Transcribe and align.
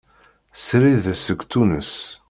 Srid 0.65 1.05
seg 1.23 1.39
Tunes. 1.51 1.93